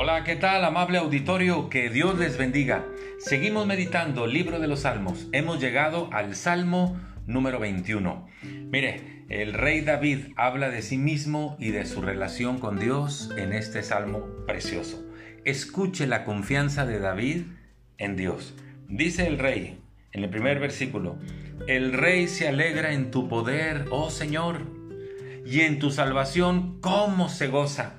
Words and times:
Hola, 0.00 0.22
¿qué 0.22 0.36
tal, 0.36 0.64
amable 0.64 0.98
auditorio? 0.98 1.68
Que 1.68 1.90
Dios 1.90 2.16
les 2.20 2.38
bendiga. 2.38 2.86
Seguimos 3.18 3.66
meditando 3.66 4.28
libro 4.28 4.60
de 4.60 4.68
los 4.68 4.82
Salmos. 4.82 5.26
Hemos 5.32 5.60
llegado 5.60 6.08
al 6.12 6.36
Salmo 6.36 6.96
número 7.26 7.58
21. 7.58 8.28
Mire, 8.70 9.24
el 9.28 9.54
rey 9.54 9.80
David 9.80 10.34
habla 10.36 10.70
de 10.70 10.82
sí 10.82 10.98
mismo 10.98 11.56
y 11.58 11.72
de 11.72 11.84
su 11.84 12.00
relación 12.00 12.60
con 12.60 12.78
Dios 12.78 13.32
en 13.36 13.52
este 13.52 13.82
salmo 13.82 14.24
precioso. 14.46 15.04
Escuche 15.44 16.06
la 16.06 16.24
confianza 16.24 16.86
de 16.86 17.00
David 17.00 17.46
en 17.96 18.14
Dios. 18.14 18.54
Dice 18.86 19.26
el 19.26 19.36
rey 19.36 19.80
en 20.12 20.22
el 20.22 20.30
primer 20.30 20.60
versículo, 20.60 21.18
el 21.66 21.92
rey 21.92 22.28
se 22.28 22.46
alegra 22.46 22.92
en 22.92 23.10
tu 23.10 23.28
poder, 23.28 23.86
oh 23.90 24.10
Señor, 24.10 24.60
y 25.44 25.62
en 25.62 25.80
tu 25.80 25.90
salvación, 25.90 26.80
¿cómo 26.80 27.28
se 27.28 27.48
goza? 27.48 27.97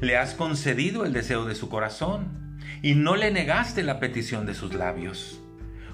Le 0.00 0.16
has 0.16 0.34
concedido 0.34 1.04
el 1.04 1.12
deseo 1.12 1.44
de 1.44 1.54
su 1.54 1.68
corazón 1.68 2.58
y 2.82 2.94
no 2.94 3.16
le 3.16 3.30
negaste 3.30 3.82
la 3.82 4.00
petición 4.00 4.46
de 4.46 4.54
sus 4.54 4.74
labios, 4.74 5.40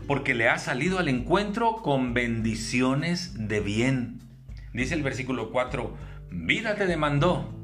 porque 0.07 0.35
le 0.35 0.49
has 0.49 0.65
salido 0.65 0.99
al 0.99 1.09
encuentro 1.09 1.77
con 1.77 2.15
bendiciones 2.15 3.49
de 3.49 3.61
bien. 3.61 4.21
Dice 4.73 4.95
el 4.95 5.03
versículo 5.03 5.51
4, 5.51 5.97
vida 6.31 6.75
te 6.77 6.87
demandó 6.87 7.55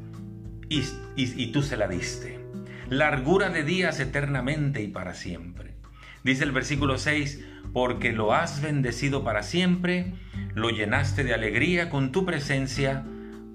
y, 0.68 0.82
y 1.16 1.46
tú 1.52 1.62
se 1.62 1.76
la 1.76 1.88
diste. 1.88 2.40
Largura 2.88 3.48
de 3.48 3.64
días 3.64 4.00
eternamente 4.00 4.82
y 4.82 4.88
para 4.88 5.14
siempre. 5.14 5.74
Dice 6.22 6.44
el 6.44 6.52
versículo 6.52 6.98
6, 6.98 7.44
porque 7.74 8.12
lo 8.12 8.32
has 8.32 8.62
bendecido 8.62 9.24
para 9.24 9.42
siempre, 9.42 10.14
lo 10.54 10.70
llenaste 10.70 11.24
de 11.24 11.34
alegría 11.34 11.90
con 11.90 12.12
tu 12.12 12.24
presencia, 12.24 13.04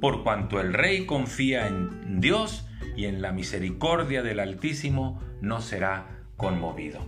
por 0.02 0.24
cuanto 0.24 0.60
el 0.60 0.74
rey 0.74 1.06
confía 1.06 1.68
en 1.68 2.22
Dios, 2.22 2.69
y 3.00 3.06
en 3.06 3.22
la 3.22 3.32
misericordia 3.32 4.24
del 4.24 4.42
Altísimo 4.42 5.22
no 5.40 5.62
será 5.62 6.20
conmovido. 6.36 7.00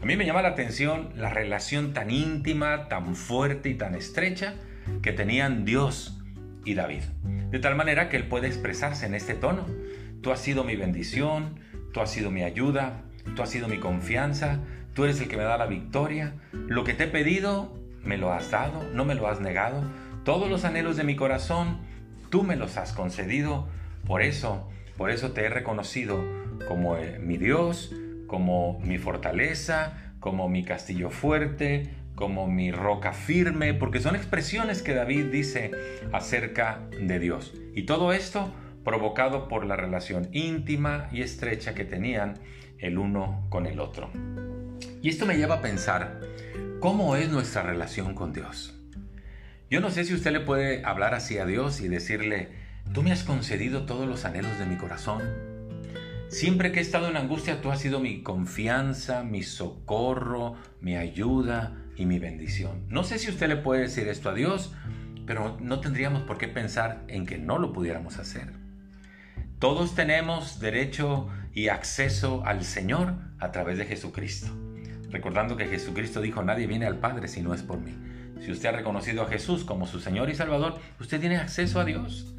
A 0.00 0.06
mí 0.06 0.16
me 0.16 0.24
llama 0.24 0.40
la 0.40 0.48
atención 0.48 1.10
la 1.16 1.28
relación 1.28 1.92
tan 1.92 2.10
íntima, 2.10 2.88
tan 2.88 3.14
fuerte 3.14 3.68
y 3.68 3.74
tan 3.74 3.94
estrecha 3.94 4.54
que 5.02 5.12
tenían 5.12 5.66
Dios 5.66 6.18
y 6.64 6.72
David. 6.72 7.02
De 7.50 7.58
tal 7.58 7.74
manera 7.74 8.08
que 8.08 8.16
él 8.16 8.26
puede 8.26 8.46
expresarse 8.46 9.04
en 9.04 9.14
este 9.14 9.34
tono. 9.34 9.66
Tú 10.22 10.32
has 10.32 10.40
sido 10.40 10.64
mi 10.64 10.76
bendición, 10.76 11.60
tú 11.92 12.00
has 12.00 12.10
sido 12.10 12.30
mi 12.30 12.42
ayuda, 12.42 13.02
tú 13.36 13.42
has 13.42 13.50
sido 13.50 13.68
mi 13.68 13.76
confianza, 13.76 14.60
tú 14.94 15.04
eres 15.04 15.20
el 15.20 15.28
que 15.28 15.36
me 15.36 15.42
da 15.42 15.58
la 15.58 15.66
victoria. 15.66 16.32
Lo 16.52 16.84
que 16.84 16.94
te 16.94 17.04
he 17.04 17.08
pedido, 17.08 17.78
me 18.02 18.16
lo 18.16 18.32
has 18.32 18.50
dado, 18.50 18.82
no 18.94 19.04
me 19.04 19.14
lo 19.14 19.28
has 19.28 19.42
negado. 19.42 19.84
Todos 20.24 20.48
los 20.48 20.64
anhelos 20.64 20.96
de 20.96 21.04
mi 21.04 21.16
corazón, 21.16 21.80
tú 22.30 22.44
me 22.44 22.56
los 22.56 22.78
has 22.78 22.94
concedido. 22.94 23.68
Por 24.06 24.22
eso 24.22 24.70
por 24.96 25.10
eso 25.10 25.32
te 25.32 25.44
he 25.44 25.48
reconocido 25.48 26.24
como 26.68 26.96
eh, 26.96 27.18
mi 27.18 27.36
Dios, 27.36 27.94
como 28.26 28.80
mi 28.80 28.98
fortaleza, 28.98 30.12
como 30.20 30.48
mi 30.48 30.64
castillo 30.64 31.10
fuerte, 31.10 31.90
como 32.14 32.46
mi 32.46 32.70
roca 32.70 33.12
firme, 33.12 33.74
porque 33.74 34.00
son 34.00 34.16
expresiones 34.16 34.82
que 34.82 34.94
David 34.94 35.26
dice 35.26 35.72
acerca 36.12 36.80
de 37.00 37.18
Dios. 37.18 37.54
Y 37.74 37.82
todo 37.82 38.12
esto 38.12 38.52
provocado 38.84 39.48
por 39.48 39.64
la 39.64 39.76
relación 39.76 40.28
íntima 40.32 41.08
y 41.10 41.22
estrecha 41.22 41.74
que 41.74 41.84
tenían 41.84 42.34
el 42.78 42.98
uno 42.98 43.46
con 43.48 43.66
el 43.66 43.80
otro. 43.80 44.10
Y 45.02 45.08
esto 45.08 45.26
me 45.26 45.36
lleva 45.36 45.56
a 45.56 45.62
pensar, 45.62 46.20
¿cómo 46.80 47.16
es 47.16 47.30
nuestra 47.30 47.62
relación 47.62 48.14
con 48.14 48.32
Dios? 48.32 48.78
Yo 49.70 49.80
no 49.80 49.90
sé 49.90 50.04
si 50.04 50.14
usted 50.14 50.32
le 50.32 50.40
puede 50.40 50.84
hablar 50.84 51.14
así 51.14 51.38
a 51.38 51.46
Dios 51.46 51.80
y 51.80 51.88
decirle, 51.88 52.50
Tú 52.94 53.02
me 53.02 53.10
has 53.10 53.24
concedido 53.24 53.86
todos 53.86 54.06
los 54.06 54.24
anhelos 54.24 54.56
de 54.56 54.66
mi 54.66 54.76
corazón. 54.76 55.20
Siempre 56.28 56.70
que 56.70 56.78
he 56.78 56.82
estado 56.82 57.08
en 57.08 57.16
angustia, 57.16 57.60
tú 57.60 57.72
has 57.72 57.80
sido 57.80 57.98
mi 57.98 58.22
confianza, 58.22 59.24
mi 59.24 59.42
socorro, 59.42 60.54
mi 60.80 60.94
ayuda 60.94 61.76
y 61.96 62.06
mi 62.06 62.20
bendición. 62.20 62.86
No 62.88 63.02
sé 63.02 63.18
si 63.18 63.30
usted 63.30 63.48
le 63.48 63.56
puede 63.56 63.80
decir 63.82 64.06
esto 64.06 64.30
a 64.30 64.34
Dios, 64.34 64.72
pero 65.26 65.58
no 65.60 65.80
tendríamos 65.80 66.22
por 66.22 66.38
qué 66.38 66.46
pensar 66.46 67.02
en 67.08 67.26
que 67.26 67.36
no 67.36 67.58
lo 67.58 67.72
pudiéramos 67.72 68.18
hacer. 68.18 68.52
Todos 69.58 69.96
tenemos 69.96 70.60
derecho 70.60 71.26
y 71.52 71.70
acceso 71.70 72.44
al 72.46 72.62
Señor 72.62 73.14
a 73.40 73.50
través 73.50 73.76
de 73.76 73.86
Jesucristo. 73.86 74.56
Recordando 75.10 75.56
que 75.56 75.66
Jesucristo 75.66 76.20
dijo, 76.20 76.44
nadie 76.44 76.68
viene 76.68 76.86
al 76.86 77.00
Padre 77.00 77.26
si 77.26 77.42
no 77.42 77.54
es 77.54 77.64
por 77.64 77.80
mí. 77.80 77.92
Si 78.40 78.52
usted 78.52 78.68
ha 78.68 78.72
reconocido 78.72 79.24
a 79.24 79.28
Jesús 79.28 79.64
como 79.64 79.88
su 79.88 79.98
Señor 79.98 80.30
y 80.30 80.36
Salvador, 80.36 80.78
usted 81.00 81.18
tiene 81.18 81.38
acceso 81.38 81.80
a 81.80 81.84
Dios 81.84 82.33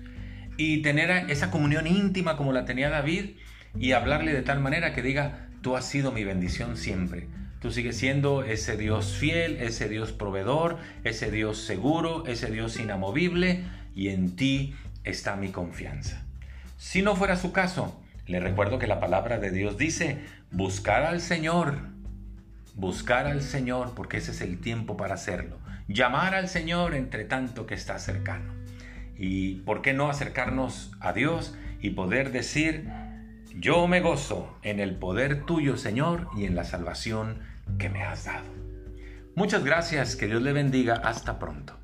y 0.58 0.82
tener 0.82 1.30
esa 1.30 1.52
comunión 1.52 1.88
íntima 1.88 2.38
como 2.38 2.54
la 2.54 2.66
tenía 2.66 2.90
David 2.90 3.32
y 3.78 3.92
hablarle 3.92 4.34
de 4.34 4.42
tal 4.42 4.60
manera 4.60 4.94
que 4.94 5.02
diga, 5.02 5.50
tú 5.62 5.76
has 5.76 5.86
sido 5.86 6.12
mi 6.12 6.24
bendición 6.24 6.78
siempre. 6.78 7.28
Tú 7.62 7.72
sigues 7.72 7.98
siendo 7.98 8.44
ese 8.44 8.78
Dios 8.78 9.18
fiel, 9.18 9.58
ese 9.58 9.90
Dios 9.90 10.12
proveedor, 10.12 10.78
ese 11.04 11.32
Dios 11.32 11.58
seguro, 11.58 12.26
ese 12.28 12.52
Dios 12.52 12.80
inamovible 12.80 13.64
y 13.96 14.10
en 14.10 14.36
ti 14.36 14.76
está 15.04 15.36
mi 15.36 15.50
confianza. 15.50 16.24
Si 16.78 17.02
no 17.02 17.16
fuera 17.16 17.38
su 17.38 17.52
caso, 17.52 18.00
le 18.28 18.40
recuerdo 18.40 18.80
que 18.80 18.88
la 18.88 19.00
palabra 19.00 19.40
de 19.40 19.52
Dios 19.52 19.78
dice, 19.78 20.20
buscar 20.52 21.04
al 21.04 21.22
Señor, 21.22 21.80
buscar 22.76 23.26
al 23.26 23.42
Señor 23.42 23.94
porque 23.96 24.18
ese 24.18 24.32
es 24.32 24.42
el 24.42 24.60
tiempo 24.60 24.98
para 24.98 25.16
hacerlo. 25.16 25.58
Llamar 25.88 26.36
al 26.36 26.50
Señor 26.50 26.94
entre 26.94 27.26
tanto 27.26 27.66
que 27.66 27.74
está 27.74 28.00
cercano. 28.00 28.65
Y 29.18 29.56
por 29.62 29.82
qué 29.82 29.94
no 29.94 30.10
acercarnos 30.10 30.92
a 31.00 31.14
Dios 31.14 31.56
y 31.82 31.92
poder 31.92 32.32
decir, 32.32 32.90
yo 33.56 33.88
me 33.88 34.02
gozo 34.02 34.58
en 34.64 34.80
el 34.80 34.96
poder 34.96 35.46
tuyo, 35.46 35.78
Señor, 35.78 36.28
y 36.36 36.46
en 36.46 36.56
la 36.56 36.64
salvación 36.64 37.40
que 37.78 37.90
me 37.90 38.04
has 38.04 38.26
dado. 38.26 38.48
Muchas 39.36 39.64
gracias, 39.64 40.16
que 40.16 40.28
Dios 40.28 40.42
le 40.42 40.54
bendiga, 40.54 40.96
hasta 40.96 41.40
pronto. 41.40 41.78